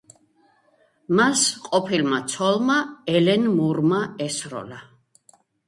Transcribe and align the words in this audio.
მას 1.19 1.43
ყოფილმა 1.67 2.23
ცოლმა, 2.37 2.79
ელენ 3.15 3.47
მურმა 3.61 4.03
ესროლა. 4.29 4.85